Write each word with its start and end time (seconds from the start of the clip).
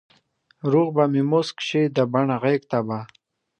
روح 0.71 0.87
به 0.95 1.03
مې 1.11 1.21
موسک 1.31 1.57
شي 1.67 1.81
د 1.95 1.97
بڼ 2.11 2.27
غیږته 2.43 2.79
به، 2.87 2.99